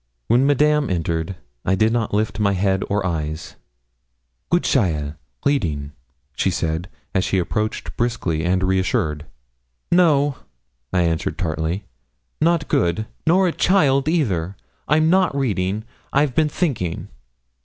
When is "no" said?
9.91-10.37